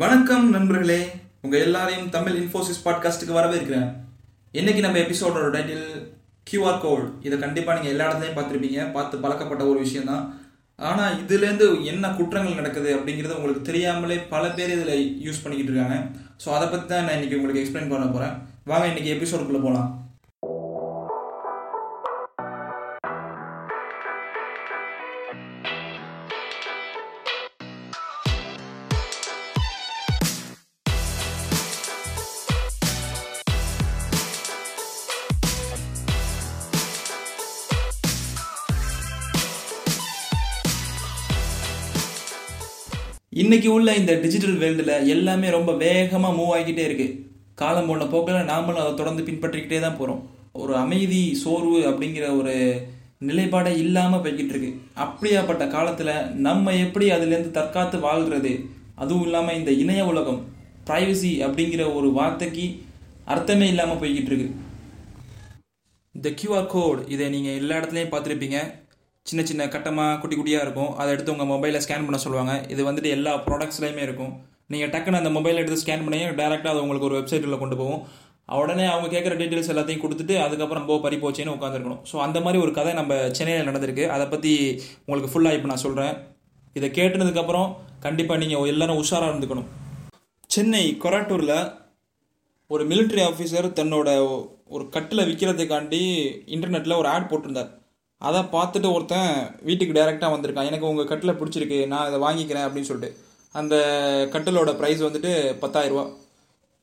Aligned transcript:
வணக்கம் 0.00 0.46
நண்பர்களே. 0.50 1.00
உங்க 1.44 1.58
எல்லாரையும் 1.64 2.08
தமிழ் 2.14 2.36
இன்ஃபோசிஸ் 2.40 2.80
பாட்காஸ்ட்டுக்கு 2.84 3.36
வரவேற்கிறேன். 3.36 3.88
இன்னைக்கு 4.52 4.80
நம்ம 4.84 4.98
எபிசோடோட 4.98 5.48
டைட்டில் 5.54 5.84
கியூஆர் 6.46 6.80
கோட் 6.84 7.04
இதை 7.26 7.38
கண்டிப்பா 7.38 7.74
நீங்க 7.74 7.88
எல்லா 7.88 8.06
இடத்துலையும் 8.08 8.38
பார்த்துருப்பீங்க. 8.38 8.92
பார்த்து 8.92 9.18
பழக்கப்பட்ட 9.18 9.64
ஒரு 9.64 9.78
விஷயம் 9.78 10.10
தான் 10.12 10.24
ஆனா 10.78 11.04
இதுல 11.10 11.46
இருந்து 11.48 11.84
என்ன 11.84 12.10
குற்றங்கள் 12.18 12.58
நடக்குது 12.60 12.90
அப்படிங்கிறது 12.96 13.36
உங்களுக்கு 13.36 13.62
தெரியாமலே 13.62 14.16
பல 14.34 14.48
பேர் 14.56 14.74
இதுல 14.78 14.96
யூஸ் 15.26 15.42
பண்ணிக்கிட்டு 15.42 15.72
இருக்காங்க. 15.72 15.98
ஸோ 16.44 16.48
அதை 16.56 16.68
பத்தி 16.68 16.86
தான் 16.86 17.06
நான் 17.08 17.16
இன்னைக்கு 17.18 17.38
உங்களுக்கு 17.40 17.62
எக்ஸ்பிளைன் 17.64 17.92
பண்ண 17.94 18.06
போறேன். 18.06 18.34
வாங்க 18.64 18.86
இன்னைக்கு 18.92 19.14
எபிசோடுக்குள்ள 19.16 19.62
போலாம். 19.68 19.88
இன்னைக்கு 43.42 43.68
உள்ள 43.76 43.90
இந்த 43.98 44.12
டிஜிட்டல் 44.22 44.58
வேர்ல்டில் 44.60 45.06
எல்லாமே 45.12 45.48
ரொம்ப 45.54 45.70
வேகமாக 45.80 46.36
மூவ் 46.36 46.50
ஆகிக்கிட்டே 46.56 46.82
இருக்கு. 46.88 47.06
காலம் 47.60 47.88
போன 47.88 48.04
போக்கில் 48.12 48.46
நாமளும் 48.50 48.82
அதை 48.82 48.92
தொடர்ந்து 49.00 49.22
பின்பற்றிக்கிட்டே 49.28 49.78
தான் 49.84 49.96
போகிறோம் 50.00 50.20
ஒரு 50.62 50.72
அமைதி 50.82 51.22
சோர்வு 51.40 51.78
அப்படிங்கிற 51.90 52.26
ஒரு 52.40 52.54
நிலைப்பாடே 53.28 53.72
இல்லாமல் 53.84 54.22
போய்கிட்டு 54.26 54.54
இருக்கு. 54.54 54.70
அப்படியாப்பட்ட 55.04 55.66
காலத்தில் 55.74 56.12
நம்ம 56.46 56.74
எப்படி 56.84 57.08
அதுலேருந்து 57.16 57.50
தற்காத்து 57.58 57.98
வாழ்கிறது 58.06 58.52
அதுவும் 59.02 59.26
இல்லாமல் 59.26 59.58
இந்த 59.60 59.74
இணைய 59.82 60.04
உலகம் 60.12 60.40
ப்ரைவசி 60.90 61.32
அப்படிங்கிற 61.48 61.82
ஒரு 61.98 62.10
வார்த்தைக்கு 62.20 62.68
அர்த்தமே 63.34 63.68
இல்லாமல் 63.74 64.00
போய்கிட்டு 64.04 64.32
இருக்கு. 64.32 64.48
இந்த 66.14 66.30
கியூஆர் 66.40 66.72
கோட் 66.76 67.02
இதை 67.14 67.28
நீங்கள் 67.36 67.60
எல்லா 67.62 67.78
இடத்துலையும் 67.80 68.14
பார்த்துருப்பீங்க. 68.14 68.60
சின்ன 69.28 69.42
சின்ன 69.48 69.66
கட்டமாக 69.74 70.16
குட்டி 70.22 70.36
குட்டியாக 70.38 70.64
இருக்கும். 70.66 70.90
அதை 71.00 71.10
எடுத்து 71.14 71.32
உங்கள் 71.34 71.48
மொபைலில் 71.52 71.82
ஸ்கேன் 71.84 72.06
பண்ண 72.06 72.18
சொல்லுவாங்க. 72.24 72.54
இது 72.72 72.82
வந்துட்டு 72.88 73.10
எல்லா 73.16 73.32
ப்ராடக்ட்ஸ்லையுமே 73.46 74.02
இருக்கும். 74.06 74.32
நீங்கள் 74.72 74.90
டக்குன்னு 74.94 75.20
அந்த 75.20 75.30
மொபைல் 75.36 75.60
எடுத்து 75.60 75.82
ஸ்கேன் 75.82 76.04
பண்ணி 76.06 76.18
டேரெக்டாக 76.40 76.72
அது 76.72 76.82
உங்களுக்கு 76.84 77.08
ஒரு 77.08 77.16
வெப்சைட்டில் 77.18 77.62
கொண்டு 77.62 77.76
போகும். 77.80 78.02
உடனே 78.62 78.84
அவங்க 78.92 79.08
கேட்குற 79.14 79.34
டீட்டெயில்ஸ் 79.40 79.70
எல்லாத்தையும் 79.72 80.02
கொடுத்துட்டு 80.02 80.34
அதுக்கப்புறம் 80.46 80.86
போ 80.88 80.94
பறி 81.04 81.16
போச்சேன்னு 81.22 81.54
உட்காந்துருக்கணும் 81.56 82.00
ஸோ 82.10 82.16
அந்த 82.24 82.38
மாதிரி 82.44 82.58
ஒரு 82.64 82.72
கதை 82.78 82.92
நம்ம 82.98 83.14
சென்னையில் 83.38 83.68
நடந்திருக்கு. 83.68 84.04
அதை 84.14 84.26
பற்றி 84.32 84.52
உங்களுக்கு 85.06 85.30
ஃபுல்லாக 85.34 85.58
இப்போ 85.58 85.70
நான் 85.70 85.84
சொல்கிறேன் 85.84 86.12
இதை 86.78 86.90
கேட்டுனதுக்கப்புறம் 86.98 87.68
கண்டிப்பாக 88.04 88.40
நீங்கள் 88.42 88.72
எல்லாரும் 88.72 89.00
உஷாராக 89.02 89.32
இருந்துக்கணும். 89.32 89.68
சென்னை 90.54 90.84
கொராட்டூரில் 91.04 91.56
ஒரு 92.70 92.84
மிலிட்ரி 92.92 93.22
ஆஃபீஸர் 93.30 93.68
தன்னோட 93.80 94.10
ஒரு 94.74 94.84
கட்டில் 94.96 95.26
விற்கிறதுக்காண்டி 95.30 96.02
இன்டர்நெட்டில் 96.56 97.00
ஒரு 97.00 97.10
ஆட் 97.14 97.30
போட்டிருந்தார். 97.32 97.72
அதை 98.20 98.40
பார்த்துட்டு 98.56 98.88
ஒருத்தன் 98.96 99.30
வீட்டுக்கு 99.68 99.96
டைரெக்டாக 99.96 100.34
வந்திருக்கான். 100.34 100.68
எனக்கு 100.70 100.90
உங்கள் 100.90 101.08
கட்டில் 101.10 101.38
பிடிச்சிருக்கு 101.40 101.78
நான் 101.92 102.08
இதை 102.08 102.18
வாங்கிக்கிறேன் 102.26 102.66
அப்படின்னு 102.66 102.90
சொல்லிட்டு. 102.90 103.10
அந்த 103.54 103.74
கட்டிலோட 104.34 104.70
ப்ரைஸ் 104.78 105.00
வந்துட்டு 105.06 105.32
பத்தாயிரரூவா 105.62 106.04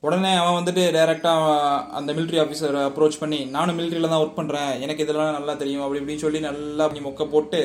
உடனே 0.04 0.32
அவன் 0.42 0.58
வந்துட்டு 0.58 0.84
டைரெக்டாக 0.96 1.50
அந்த 1.98 2.10
மிலிட்ரி 2.18 2.38
ஆஃபீஸர் 2.44 2.78
அப்ரோச் 2.86 3.20
பண்ணி 3.22 3.40
நானும் 3.56 3.78
மிலிட்ரியில் 3.80 4.12
தான் 4.14 4.22
ஒர்க் 4.23 4.40
பண்ணுறேன் 4.40 4.72
எனக்கு 4.84 5.04
இதெல்லாம் 5.06 5.36
நல்லா 5.38 5.54
தெரியும். 5.62 5.84
அப்படி 5.86 6.00
இப்படின்னு 6.02 6.23
சொல்லி 6.26 6.40
நல்லா 6.48 6.86
அப்படி 6.86 7.04
மொக்க 7.08 7.26
போட்டு 7.34 7.60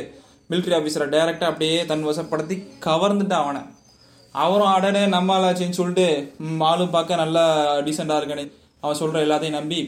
மிலிட்ரி 0.50 0.74
ஆஃபீஸரை 0.78 1.06
டைரெக்டாக 1.14 1.52
அப்படியே 1.52 1.78
தன் 1.90 2.08
வசப்படுத்தி 2.10 2.56
கவர்ந்துட்டான் 2.86 3.44
அவனை. 3.44 3.62
அவரும் 4.44 4.72
அடனே 4.76 5.02
நம்மளாச்சின்னு 5.16 5.78
சொல்லிட்டு 5.80 6.08
ஆளும் 6.70 6.94
பார்க்க 6.96 7.22
நல்லா 7.22 7.44
டீசெண்டாக 7.86 8.20
இருக்கானே 8.20 8.44
அவன் 8.82 9.00
சொல்கிற 9.02 9.22
எல்லாத்தையும் 9.26 9.58
நம்பி 9.60 9.80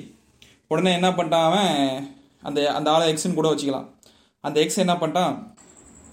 உடனே 0.73 0.93
என்ன 0.99 1.11
பண்ணிட்டான் 1.19 1.49
அவன் 1.49 1.75
அந்த 2.43 2.59
அந்த 2.79 2.89
ஆளை 2.95 3.05
எக்ஸ்ன்னு 3.13 3.39
கூட 3.39 3.49
வச்சுக்கலாம். 3.53 3.87
அந்த 4.45 4.57
எக்ஸ் 4.65 4.83
என்ன 4.85 4.95
பண்ணிட்டான் 5.01 5.35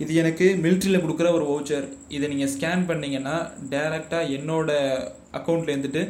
இது 0.03 0.13
எனக்கு 0.21 0.45
மிலிட்ரியில் 0.63 1.03
கொடுக்குற 1.03 1.27
ஒரு 1.37 1.45
வவுச்சர் 1.49 1.85
இதை 2.15 2.25
நீங்கள் 2.31 2.51
ஸ்கேன் 2.53 2.83
பண்ணீங்கன்னா 2.89 3.35
டைரெக்டாக 3.73 4.31
என்னோட 4.37 4.69
அக்கௌண்ட்டில் 5.39 5.73
இருந்துட்டு 5.73 6.03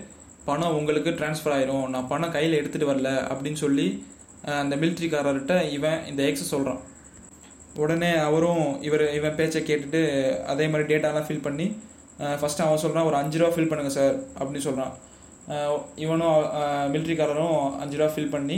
பணம் 0.48 0.76
உங்களுக்கு 0.80 1.12
ட்ரான்ஸ்ஃபர் 1.20 1.54
ஆயிரும். 1.56 1.86
நான் 1.94 2.10
பணம் 2.12 2.34
கையில் 2.36 2.60
எடுத்துகிட்டு 2.60 2.92
வரல 2.92 3.12
அப்படின்னு 3.32 3.60
சொல்லி 3.66 3.88
அந்த 4.62 4.76
மிலிட்ரிக்காரர்கிட்ட 4.82 5.56
இவன் 5.76 6.00
இந்த 6.10 6.22
எக்ஸை 6.30 6.46
சொல்கிறான் 6.54 6.82
உடனே 7.84 8.10
அவரும் 8.28 8.66
இவர் 8.88 9.04
இவன் 9.18 9.38
பேச்சை 9.40 9.62
கேட்டுட்டு 9.70 10.02
அதே 10.52 10.66
மாதிரி 10.72 10.86
டேட்டாலாம் 10.92 11.28
ஃபில் 11.28 11.46
பண்ணி 11.48 11.66
ஃபஸ்ட்டு 12.42 12.66
அவன் 12.66 12.82
சொல்கிறான் 12.84 13.08
ஒரு 13.10 13.18
அஞ்சு 13.22 13.40
ரூபா 13.40 13.54
ஃபில் 13.56 13.72
பண்ணுங்கள் 13.72 13.98
சார் 13.98 14.16
அப்படின்னு 14.38 14.68
சொல்கிறான் 14.68 14.94
இவனும் 16.04 16.38
மிலிட்ரிக்காரரும் 16.94 17.58
அஞ்சு 17.84 17.98
ரூபா 18.00 18.10
ஃபில் 18.14 18.34
பண்ணி 18.36 18.58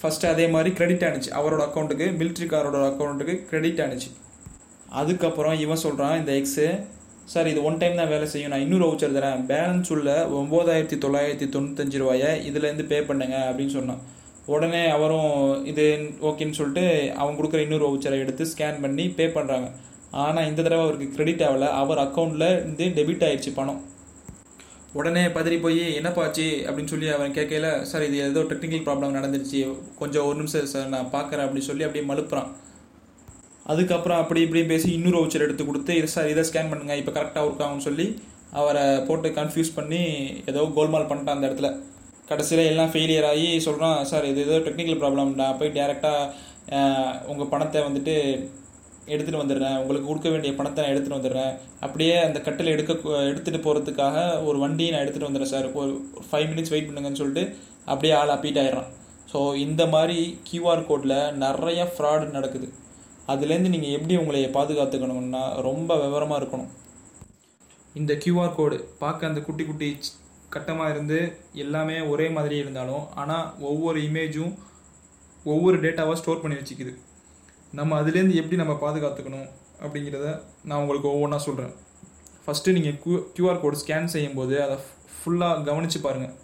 ஃபஸ்ட்டு 0.00 0.30
அதே 0.32 0.46
மாதிரி 0.54 0.70
கிரெடிட் 0.78 1.04
ஆனிச்சு 1.06 1.30
அவரோட 1.38 1.62
அக்கௌண்ட்டுக்கு 1.66 2.06
மிலிட்ரிக்காரோட 2.20 2.80
அக்கௌண்ட்டுக்கு 2.90 3.34
கிரெடிட் 3.50 3.82
ஆனிச்சு 3.84 4.10
அதுக்கப்புறம் 5.00 5.56
இவன் 5.64 5.84
சொல்கிறான் 5.86 6.18
இந்த 6.20 6.32
எக்ஸு 6.40 6.66
சார் 7.32 7.48
இது 7.52 7.60
ஒன் 7.68 7.80
டைம் 7.80 7.98
தான் 8.00 8.10
வேலை 8.12 8.26
செய்யும். 8.32 8.52
நான் 8.52 8.62
இன்னொரு 8.64 8.84
வவுச்சர் 8.86 9.16
தரேன். 9.16 9.40
பேலன்ஸ் 9.50 9.90
உள்ள 9.94 10.10
ஒம்பதாயிரத்தி 10.38 10.96
தொள்ளாயிரத்தி 11.04 11.46
தொண்ணூத்தஞ்சு 11.54 11.98
ரூபாயை 12.02 12.30
இதுலேருந்து 12.48 12.86
பே 12.92 12.98
பண்ணுங்க 13.08 13.36
அப்படின்னு 13.48 13.74
சொன்னான். 13.78 14.00
உடனே 14.54 14.82
அவரும் 14.94 15.32
இது 15.70 15.84
ஓகேன்னு 16.28 16.58
சொல்லிட்டு 16.60 16.84
அவன் 17.22 17.36
கொடுக்குற 17.38 17.60
இன்னொரு 17.66 17.86
வவுச்சரை 17.88 18.18
எடுத்து 18.24 18.44
ஸ்கேன் 18.52 18.80
பண்ணி 18.84 19.04
பே 19.18 19.26
பண்ணுறாங்க 19.36 19.68
ஆனால் 20.24 20.48
இந்த 20.50 20.60
தடவை 20.62 20.82
அவருக்கு 20.86 21.08
கிரெடிட் 21.16 21.44
ஆகலை. 21.48 21.68
அவர் 21.82 22.02
அக்கௌண்ட்டில் 22.06 22.48
இருந்து 22.54 22.86
டெபிட் 22.98 23.26
ஆயிடுச்சு 23.28 23.52
பணம். 23.60 23.80
உடனே 24.96 25.22
பதறி 25.34 25.56
போய் 25.64 25.82
என்னப்பாச்சு 25.98 26.46
அப்படின்னு 26.66 26.92
சொல்லி 26.92 27.08
அவன் 27.14 27.34
கேட்கல 27.38 27.68
சார் 27.90 28.04
இது 28.06 28.16
ஏதோ 28.28 28.42
டெக்னிக்கல் 28.50 28.84
ப்ராப்ளம் 28.86 29.16
நடந்துருச்சு. 29.18 29.60
கொஞ்சம் 29.98 30.26
ஒரு 30.28 30.36
நிமிஷம் 30.40 30.70
சார் 30.72 30.94
நான் 30.94 31.10
பார்க்குறேன் 31.16 31.44
அப்படின்னு 31.46 31.68
சொல்லி 31.70 31.86
அப்படியே 31.86 32.04
மழுப்புறான். 32.10 32.48
அதுக்கப்புறம் 33.72 34.20
அப்படி 34.22 34.40
இப்படியும் 34.44 34.72
பேசி 34.72 34.88
இன்னொரு 34.96 35.18
வவுச்சர் 35.18 35.44
எடுத்து 35.46 35.64
கொடுத்து 35.70 35.92
இது 36.00 36.08
சார் 36.14 36.30
இதை 36.32 36.44
ஸ்கேன் 36.50 36.70
பண்ணுங்கள் 36.70 37.00
இப்போ 37.00 37.12
கரெக்டாக 37.16 37.46
இருக்காங்கன்னு 37.48 37.66
ஆகும்னு 37.66 37.88
சொல்லி 37.88 38.06
அவரை 38.60 38.84
போட்டு 39.08 39.30
கன்ஃபியூஸ் 39.38 39.76
பண்ணி 39.78 40.02
ஏதோ 40.50 40.60
கோல்மால் 40.76 41.08
பண்ணிட்டான் 41.10 41.36
அந்த 41.38 41.48
இடத்துல. 41.50 41.70
கடைசியில் 42.30 42.70
எல்லாம் 42.70 42.92
ஃபெயிலியர் 42.92 43.28
ஆகி 43.32 43.48
சொல்கிறான் 43.66 43.98
சார் 44.12 44.28
இது 44.30 44.40
ஏதோ 44.46 44.56
டெக்னிக்கல் 44.68 45.00
ப்ராப்ளம் 45.02 45.30
நான் 45.40 45.58
போய் 45.60 45.76
டேரெக்டாக 45.76 46.32
உங்கள் 47.32 47.52
பணத்தை 47.52 47.82
வந்துட்டு 47.88 48.16
எடுத்துகிட்டு 49.12 49.42
வந்துடுறேன். 49.42 49.76
உங்களுக்கு 49.82 50.08
கொடுக்க 50.10 50.28
வேண்டிய 50.34 50.52
பணத்தை 50.58 50.82
நான் 50.82 50.92
எடுத்துகிட்டு 50.92 51.18
வந்துடுறேன். 51.18 51.52
அப்படியே 51.86 52.14
அந்த 52.26 52.38
கட்டில் 52.46 52.72
எடுக்க 52.74 52.92
எடுத்துகிட்டு 53.30 53.60
போகிறதுக்காக 53.66 54.16
ஒரு 54.48 54.58
வண்டியை 54.64 54.90
நான் 54.92 55.04
எடுத்துகிட்டு 55.04 55.30
வந்துடுறேன் 55.30 55.54
சார். 55.54 55.68
ஒரு 55.80 55.92
ஃபைவ் 56.28 56.48
மினிட்ஸ் 56.52 56.74
வெயிட் 56.74 56.88
பண்ணுங்கன்னு 56.90 57.20
சொல்லிட்டு 57.22 57.44
அப்படியே 57.92 58.14
ஆள் 58.20 58.34
அப்பீட் 58.36 58.60
ஆயிடுறான். 58.62 58.90
ஸோ 59.32 59.38
இந்த 59.66 59.82
மாதிரி 59.94 60.18
கியூஆர் 60.48 60.86
கோடில் 60.90 61.18
நிறைய 61.44 61.80
ஃப்ராடு 61.94 62.28
நடக்குது. 62.36 62.68
அதுலேருந்து 63.32 63.72
நீங்கள் 63.74 63.94
எப்படி 63.96 64.14
உங்களை 64.22 64.38
பாதுகாத்துக்கணும்னா 64.54 65.42
ரொம்ப 65.66 65.90
விவரமாக 66.04 66.40
இருக்கணும். 66.40 66.70
இந்த 68.00 68.12
கியூஆர் 68.22 68.56
கோடு 68.58 68.76
பார்க்க 69.02 69.30
அந்த 69.30 69.40
குட்டி 69.48 69.64
குட்டி 69.68 69.88
கட்டமாக 70.54 70.92
இருந்து 70.94 71.18
எல்லாமே 71.62 71.96
ஒரே 72.12 72.26
மாதிரி 72.36 72.56
இருந்தாலும் 72.62 73.04
ஆனால் 73.22 73.46
ஒவ்வொரு 73.70 73.98
இமேஜும் 74.08 74.52
ஒவ்வொரு 75.52 75.76
டேட்டாவாக 75.82 76.18
ஸ்டோர் 76.20 76.40
பண்ணி 76.42 76.56
வச்சுக்குது. 76.58 76.92
நம்ம 77.72 77.96
அதுலேருந்து 78.00 78.38
எப்படி 78.40 78.56
நம்ம 78.60 78.74
பாதுகாத்துக்கணும் 78.82 79.48
அப்படிங்கிறத 79.82 80.28
நான் 80.68 80.80
உங்களுக்கு 80.82 81.08
ஒவ்வொன்றா 81.14 81.38
சொல்கிறேன் 81.46 81.74
ஃபஸ்ட்டு 82.44 82.74
நீங்கள் 82.76 82.96
க்யூ 83.02 83.16
க்யூஆர் 83.34 83.60
கோடு 83.62 83.80
ஸ்கேன் 83.80 84.12
செய்யும்போது 84.14 84.54
அதை 84.66 84.76
ஃபுல்லாக 85.16 85.64
கவனித்து 85.66 85.98
பாருங்கள் 86.06 86.36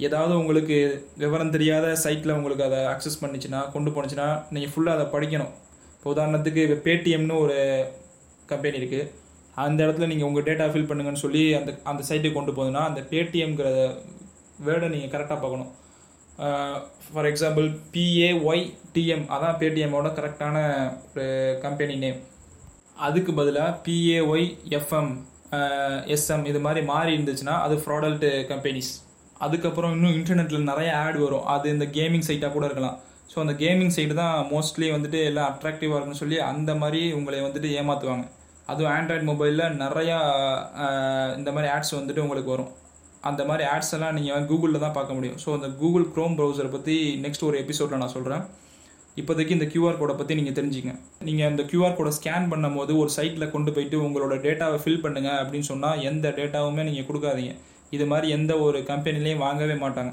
ஏதாவது 0.00 0.32
உங்களுக்கு 0.40 0.76
விவரம் 1.22 1.52
தெரியாத 1.54 1.92
சைட்டில் 2.04 2.36
உங்களுக்கு 2.38 2.64
அதை 2.68 2.80
அக்சஸ் 2.94 3.20
பண்ணிச்சுன்னா 3.22 3.60
கொண்டு 3.74 3.90
போனுச்சுன்னா 3.94 4.26
நீங்கள் 4.54 4.72
ஃபுல்லாக 4.72 4.98
அதை 4.98 5.06
படிக்கணும். 5.14 5.52
இப்போ 5.96 6.10
உதாரணத்துக்கு 6.14 6.60
இப்போ 6.66 6.78
பேடிஎம்னு 6.86 7.36
ஒரு 7.44 7.56
கம்பெனி 8.52 8.80
இருக்குது 8.80 9.06
அந்த 9.64 9.78
இடத்துல 9.86 10.08
நீங்கள் 10.10 10.28
உங்கள் 10.30 10.46
டேட்டா 10.48 10.66
ஃபில் 10.72 10.90
பண்ணுங்கன்னு 10.90 11.24
சொல்லி 11.24 11.42
அந்த 11.58 11.70
அந்த 11.90 12.02
சைட்டுக்கு 12.08 12.38
கொண்டு 12.38 12.54
போகுதுன்னா 12.58 12.82
அந்த 12.90 13.00
பேடிஎம்ங்கிற 13.12 13.70
வேர்டை 14.66 14.88
நீங்கள் 14.94 15.12
கரெக்டாக 15.14 15.38
பார்க்கணும். 15.42 15.72
ஃபார் 17.06 17.28
எக்ஸாம்பிள் 17.30 17.66
பிஏஒய் 17.94 18.64
டிஎம் 18.94 19.24
அதான் 19.34 19.58
பேடிஎம்மோட 19.60 20.08
கரெக்டான 20.18 20.56
ஒரு 21.10 21.26
கம்பெனி 21.64 21.96
நேம் 22.04 22.20
அதுக்கு 23.06 23.32
பதிலாக 23.38 23.72
பிஏஒய் 23.86 24.46
எஃப்எம் 24.78 25.10
எஸ்எம் 26.14 26.46
இது 26.50 26.60
மாதிரி 26.66 26.80
மாறி 26.92 27.10
இருந்துச்சுன்னா 27.16 27.56
அது 27.64 27.74
ஃப்ராடல்ட் 27.82 28.26
கம்பெனிஸ் 28.52 28.92
அதுக்கப்புறம் 29.46 29.92
இன்னும் 29.96 30.16
இன்டர்நெட்டில் 30.18 30.68
நிறைய 30.70 30.90
ஆட் 31.04 31.18
வரும். 31.24 31.46
அது 31.54 31.66
இந்த 31.74 31.86
கேமிங் 31.96 32.26
சைட்டாக 32.28 32.52
கூட 32.54 32.64
இருக்கலாம். 32.68 32.96
ஸோ 33.32 33.36
அந்த 33.42 33.54
கேமிங் 33.62 33.92
சைடு 33.96 34.14
தான் 34.20 34.36
மோஸ்ட்லி 34.52 34.86
வந்துட்டு 34.94 35.18
எல்லாம் 35.30 35.48
அட்ராக்டிவாக 35.50 35.96
இருக்குன்னு 35.96 36.22
சொல்லி 36.22 36.36
அந்த 36.50 36.74
மாதிரி 36.82 37.00
உங்களை 37.18 37.40
வந்துட்டு 37.46 37.70
ஏமாற்றுவாங்க 37.80 38.26
அதுவும் 38.72 38.92
ஆண்ட்ராய்டு 38.94 39.26
மொபைலில் 39.30 39.76
நிறையா 39.82 40.18
இந்த 41.38 41.50
மாதிரி 41.56 41.68
ஆட்ஸ் 41.74 41.96
வந்துட்டு 41.98 42.24
உங்களுக்கு 42.24 42.54
வரும். 42.54 42.72
அந்த 43.30 43.42
மாதிரி 43.48 43.64
ஆட்ஸ் 43.74 43.92
எல்லாம் 43.96 44.16
நீங்கள் 44.18 44.46
கூகுளில் 44.50 44.84
தான் 44.84 44.96
பார்க்க 44.98 45.16
முடியும். 45.18 45.38
ஸோ 45.44 45.48
அந்த 45.56 45.68
கூகுள் 45.80 46.06
க்ரோம் 46.14 46.36
ப்ரௌசரை 46.38 46.70
பற்றி 46.76 46.96
நெக்ஸ்ட் 47.24 47.46
ஒரு 47.48 47.58
எபிசோடில் 47.64 48.02
நான் 48.02 48.14
சொல்கிறேன் 48.16 48.44
இப்போதைக்கு 49.20 49.56
இந்த 49.56 49.66
கியூஆர் 49.72 49.98
கோடை 50.00 50.14
பற்றி 50.16 50.32
நீங்கள் 50.38 50.56
தெரிஞ்சுங்க. 50.58 50.92
நீங்கள் 51.26 51.48
அந்த 51.50 51.62
கியூஆர் 51.70 51.96
கோடை 51.98 52.12
ஸ்கேன் 52.18 52.50
பண்ணும்போது 52.52 52.92
ஒரு 53.02 53.10
சைட்டில் 53.16 53.52
கொண்டு 53.54 53.70
போயிட்டு 53.76 53.98
உங்களோட 54.06 54.34
டேட்டாவை 54.46 54.78
ஃபில் 54.82 55.02
பண்ணுங்க 55.04 55.30
அப்படின்னு 55.42 55.68
சொன்னால் 55.72 56.02
எந்த 56.10 56.34
டேட்டாவுமே 56.38 56.84
நீங்கள் 56.88 57.08
கொடுக்காதீங்க. 57.10 57.52
இது 57.96 58.06
மாதிரி 58.12 58.28
எந்த 58.36 58.52
ஒரு 58.66 58.78
கம்பெனிலையும் 58.90 59.44
வாங்கவே 59.46 59.76
மாட்டாங்க. 59.84 60.12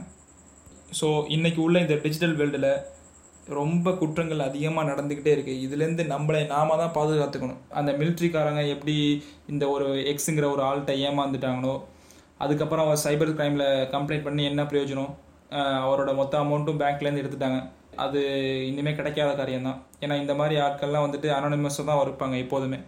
ஸோ 1.00 1.08
இன்றைக்கி 1.36 1.60
உள்ள 1.66 1.78
இந்த 1.86 1.96
டிஜிட்டல் 2.04 2.36
வேர்ல்டில் 2.40 2.72
ரொம்ப 3.60 3.92
குற்றங்கள் 4.02 4.48
அதிகமாக 4.48 4.90
நடந்துக்கிட்டே 4.90 5.32
இருக்குது 5.36 5.62
இதுலேருந்து 5.66 6.04
நம்மளை 6.12 6.42
நாம 6.52 6.76
தான் 6.82 6.94
பாதுகாத்துக்கணும். 6.98 7.62
அந்த 7.80 7.92
மிலிட்ரிக்காரங்க 8.00 8.62
எப்படி 8.76 8.96
இந்த 9.54 9.64
ஒரு 9.76 9.88
எக்ஸுங்கிற 10.12 10.48
ஒரு 10.56 10.64
ஆள்கிட்ட 10.68 10.94
ஏமாந்துட்டாங்களோ 11.08 11.76
அதுக்கப்புறம் 12.44 12.86
அவர் 12.88 13.04
சைபர் 13.06 13.36
கிரைமில் 13.38 13.68
கம்ப்ளைண்ட் 13.94 14.28
பண்ணி 14.28 14.44
என்ன 14.52 14.62
பிரயோஜனம்? 14.72 15.12
அவரோட 15.86 16.12
மொத்த 16.20 16.34
அமௌண்ட்டும் 16.44 16.82
பேங்க்லேருந்து 16.82 17.24
எடுத்துட்டாங்க. 17.24 17.60
அது 18.04 18.20
இனிமேல் 18.70 18.98
கிடைக்காத 19.00 19.32
காரியம் 19.40 19.68
தான் 19.68 19.80
ஏன்னா 20.04 20.16
இந்த 20.22 20.34
மாதிரி 20.40 20.56
ஆட்கள்லாம் 20.66 21.06
வந்துட்டு 21.08 21.30
அனானிமஸாக 21.38 21.86
தான் 21.90 22.04
இருப்பாங்க 22.06 22.36
எப்போதுமே. 22.44 22.80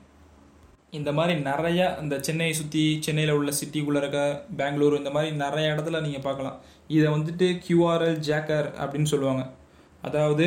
இந்த 1.00 1.12
மாதிரி 1.18 1.34
நிறைய 1.50 1.82
இந்த 2.04 2.16
சென்னையை 2.28 2.54
சுற்றி 2.60 2.84
சென்னையில் 3.06 3.38
உள்ள 3.38 3.52
சிட்டிக்குள்ளே 3.60 4.00
இருக்க 4.02 4.20
பெங்களூர் 4.60 5.00
இந்த 5.02 5.12
மாதிரி 5.16 5.30
நிறைய 5.44 5.74
இடத்துல 5.74 6.02
நீங்கள் 6.06 6.26
பார்க்கலாம். 6.28 6.58
இதை 6.96 7.08
வந்துட்டு 7.16 7.48
கியூஆர்எல் 7.66 8.20
ஜேக்கர் 8.30 8.68
அப்படின்னு 8.82 9.12
சொல்லுவாங்க. 9.14 9.44
அதாவது 10.08 10.46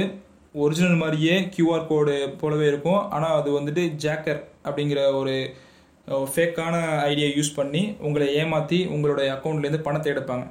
ஒரிஜினல் 0.64 1.00
மாதிரியே 1.02 1.34
கியூஆர் 1.54 1.88
கோடு 1.90 2.14
போலவே 2.42 2.66
இருக்கும். 2.72 3.00
ஆனால் 3.16 3.36
அது 3.40 3.48
வந்துட்டு 3.58 3.82
ஜேக்கர் 4.04 4.40
அப்படிங்கிற 4.66 5.00
ஒரு 5.20 5.34
ஃபேக்கான 6.32 6.74
ஐடியா 7.10 7.28
யூஸ் 7.36 7.56
பண்ணி 7.58 7.82
உங்களை 8.06 8.26
ஏமாற்றி 8.40 8.78
உங்களுடைய 8.94 9.28
அக்கௌண்ட்லேருந்து 9.36 9.86
பணத்தை 9.86 10.08
எடுப்பாங்க. 10.14 10.44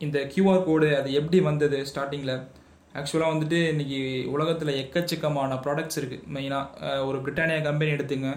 இந்த 0.00 0.18
கியூஆர் 0.32 0.66
கோடு 0.68 0.88
அது 0.98 1.08
எப்படி 1.20 1.38
வந்தது 1.48 1.78
ஸ்டார்டிங்கில் 1.90 2.34
ஆக்சுவலாக 3.00 3.32
வந்துட்டு 3.34 3.58
இன்றைக்கி 3.72 3.98
உலகத்தில் 4.34 4.78
எக்கச்சக்கமான 4.82 5.58
ப்ராடக்ட்ஸ் 5.64 5.98
இருக்குது 6.00 6.24
மெயினாக 6.34 7.02
ஒரு 7.08 7.18
பிரிட்டானியா 7.24 7.60
கம்பெனி 7.68 7.90
எடுத்துங்க. 7.96 8.30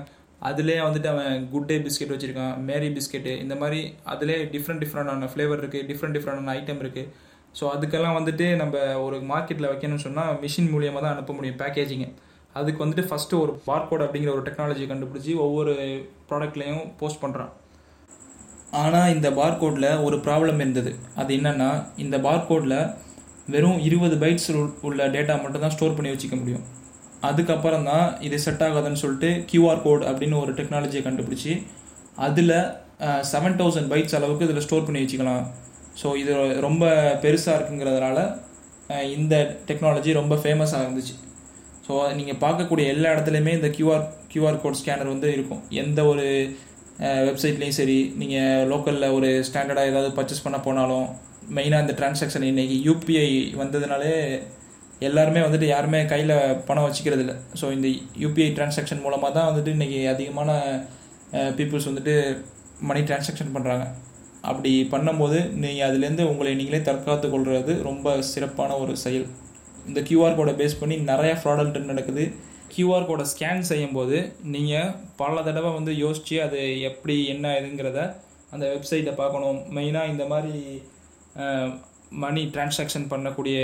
அதிலே 0.50 0.78
வந்துட்டு 0.86 1.10
அவன் 1.12 1.44
குட் 1.52 1.70
டே 1.70 1.76
பிஸ்கெட் 1.86 2.14
வச்சுருக்கான் 2.14 2.56
மேரி 2.70 2.90
பிஸ்கெட்டு 2.96 3.34
இந்த 3.44 3.56
மாதிரி 3.62 3.80
அதிலே 4.14 4.36
டிஃப்ரெண்ட் 4.56 4.82
டிஃப்ரெண்டான 4.84 5.30
ஃப்ளேவர் 5.34 5.62
இருக்குது 5.64 5.88
டிஃப்ரெண்ட் 5.92 6.18
டிஃப்ரெண்டான 6.18 6.56
ஐட்டம் 6.60 6.82
இருக்குது 6.84 7.10
ஸோ 7.60 7.64
அதுக்கெல்லாம் 7.76 8.18
வந்துட்டு 8.20 8.46
நம்ம 8.62 8.76
ஒரு 9.06 9.18
மார்க்கெட்டில் 9.32 9.72
வைக்கணும்னு 9.72 10.06
சொன்னால் 10.08 10.38
மிஷின் 10.44 10.72
மூலியமாக 10.74 11.02
தான் 11.06 11.16
அனுப்ப 11.16 11.34
முடியும் 11.38 11.60
பேக்கேஜிங்க 11.64 12.08
அதுக்கு 12.60 12.84
வந்துட்டு 12.84 13.06
ஃபஸ்ட்டு 13.10 13.40
ஒரு 13.44 13.54
பார்கோட் 13.70 14.04
அப்படிங்கிற 14.06 14.32
ஒரு 14.36 14.44
டெக்னாலஜி 14.48 14.86
கண்டுபிடிச்சி 14.92 15.32
ஒவ்வொரு 15.46 15.74
ப்ராடக்ட்லேயும் 16.30 16.84
போஸ்ட் 17.00 17.24
பண்ணுறான் 17.24 17.52
ஆனால் 18.82 19.12
இந்த 19.16 19.28
பார்கோடில் 19.40 19.90
ஒரு 20.06 20.18
ப்ராப்ளம் 20.28 20.62
இருந்தது. 20.64 20.92
அது 21.22 21.32
என்னென்னா 21.40 21.72
இந்த 22.04 22.16
பார்கோடில் 22.28 22.78
வெறும் 23.54 23.82
இருபது 23.88 24.16
பைட்ஸ் 24.24 24.50
உள்ள 24.88 25.08
டேட்டா 25.16 25.34
மட்டும்தான் 25.44 25.76
ஸ்டோர் 25.76 25.98
பண்ணி 25.98 26.14
வச்சுக்க 26.14 26.36
முடியும். 26.42 26.64
அதுக்கப்புறம் 27.30 27.86
தான் 27.90 28.06
இது 28.28 28.38
செட் 28.46 28.64
ஆகாதுன்னு 28.68 29.02
சொல்லிட்டு 29.02 29.30
கியூஆர் 29.50 29.84
கோட் 29.84 30.06
அப்படின்னு 30.12 30.38
ஒரு 30.44 30.54
டெக்னாலஜியை 30.60 31.04
கண்டுபிடிச்சி 31.08 31.54
அதில் 32.28 32.56
செவன் 33.34 33.60
தௌசண்ட் 33.60 33.92
பைட்ஸ் 33.92 34.18
அளவுக்கு 34.18 34.48
இதில் 34.48 34.66
ஸ்டோர் 34.66 34.88
பண்ணி 34.88 35.02
வச்சுக்கலாம். 35.04 35.44
ஸோ 36.02 36.08
இது 36.22 36.34
ரொம்ப 36.68 36.86
பெருசாக 37.24 37.58
இருக்குங்கிறதுனால 37.58 38.18
இந்த 39.18 39.36
டெக்னாலஜி 39.70 40.12
ரொம்ப 40.22 40.36
ஃபேமஸாக 40.44 40.86
இருந்துச்சு. 40.86 41.16
ஸோ 41.88 41.94
நீங்கள் 42.18 42.40
பார்க்கக்கூடிய 42.44 42.86
எல்லா 42.94 43.10
இடத்துலையுமே 43.14 43.54
இந்த 43.60 43.70
கியூஆர் 43.78 44.06
கியூஆர் 44.32 44.62
கோட் 44.64 44.80
ஸ்கேனர் 44.82 45.14
வந்து 45.14 45.30
இருக்கும். 45.38 45.62
எந்த 45.82 46.00
ஒரு 46.12 46.26
வெப்சைட்லேயும் 47.28 47.78
சரி 47.80 47.98
நீங்கள் 48.22 48.66
லோக்கலில் 48.72 49.14
ஒரு 49.18 49.30
ஸ்டாண்டர்டாக 49.48 49.92
ஏதாவது 49.92 50.10
பர்ச்சேஸ் 50.18 50.46
பண்ண 50.46 50.58
போனாலும் 50.68 51.08
மெயினாக 51.58 51.84
இந்த 51.86 51.94
டிரான்சாக்ஷன் 52.00 52.48
இன்னைக்கு 52.50 52.76
யூபிஐ 52.88 53.30
வந்ததுனாலே 53.62 54.14
எல்லாருமே 55.08 55.42
வந்துட்டு 55.46 55.68
யாருமே 55.74 56.00
கையில் 56.12 56.34
பணம் 56.68 56.86
வச்சுக்கிறது 56.88 57.24
இல்லை. 57.24 57.36
ஸோ 57.60 57.66
இந்த 57.78 57.88
யூபிஐ 58.24 58.50
டிரான்சாக்ஷன் 58.58 59.04
மூலமாக 59.06 59.32
தான் 59.38 59.50
வந்துட்டு 59.50 59.74
இன்றைக்கி 59.76 60.00
அதிகமான 60.14 60.52
பீப்புள்ஸ் 61.58 61.90
வந்துட்டு 61.90 62.14
மணி 62.90 63.02
டிரான்சாக்ஷன் 63.10 63.54
பண்ணுறாங்க 63.56 63.86
அப்படி 64.52 64.72
பண்ணும்போது 64.94 65.38
நீங்கள் 65.64 65.88
அதுலேருந்து 65.90 66.24
உங்களை 66.32 66.52
நீங்களே 66.60 66.82
தற்காத்து 66.88 67.28
கொள்வது 67.34 67.74
ரொம்ப 67.90 68.16
சிறப்பான 68.32 68.78
ஒரு 68.84 68.94
செயல். 69.06 69.28
இந்த 69.90 70.00
கியூஆர் 70.08 70.38
கோடை 70.40 70.54
பேஸ் 70.62 70.80
பண்ணி 70.82 70.96
நிறைய 71.12 71.34
ஃப்ராடல்ட் 71.42 71.92
நடக்குது. 71.92 72.24
கியூஆர் 72.74 73.08
கோடை 73.10 73.26
ஸ்கேன் 73.32 73.70
செய்யும்போது 73.72 74.18
நீங்கள் 74.54 74.94
பல 75.22 75.42
தடவை 75.48 75.72
வந்து 75.78 75.92
யோசித்து 76.04 76.38
அது 76.46 76.60
எப்படி 76.90 77.16
என்ன 77.34 77.52
இதுங்கிறத 77.60 78.00
அந்த 78.54 78.66
வெப்சைட்டை 78.74 79.14
பார்க்கணும். 79.22 79.60
மெயினாக 79.78 80.12
இந்த 80.14 80.26
மாதிரி 80.32 80.56
மணி 82.24 82.42
டிரான்சாக்ஷன் 82.56 83.08
பண்ணக்கூடிய 83.12 83.58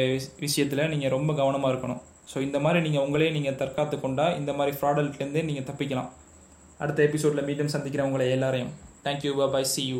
விஷயத்தில் 0.45 0.89
நீங்கள் 0.94 1.13
ரொம்ப 1.16 1.31
கவனமாக 1.39 1.71
இருக்கணும். 1.74 2.01
ஸோ 2.31 2.38
இந்த 2.48 2.57
மாதிரி 2.66 2.80
நீங்கள் 2.86 3.04
உங்களே 3.06 3.27
நீங்கள் 3.36 3.60
தற்காத்து 3.62 3.98
கொண்டா 4.06 4.25
இந்த 4.39 4.51
மாதிரி 4.60 4.74
ஃப்ராடல்ட்லேருந்தே 4.77 5.44
நீங்கள் 5.50 5.68
தப்பிக்கலாம். 5.69 6.10
அடுத்த 6.83 7.00
எபிசோடில் 7.07 7.48
மீண்டும் 7.50 7.74
சந்திக்கிறேன் 7.75 8.10
உங்களை 8.10 8.27
எல்லாரையும். 8.38 8.71
Thank you 9.06 9.31
bye 9.56 9.71
C 9.74 9.83
you 9.92 10.00